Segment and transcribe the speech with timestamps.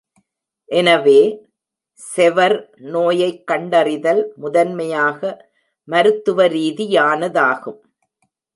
[0.69, 1.19] எனவே,
[1.93, 2.69] செவர்
[2.77, 5.21] நோயைக் கண்டறிதல், முதன்மையாக
[5.87, 7.79] மருத்துவ ரீதியானதாகும்.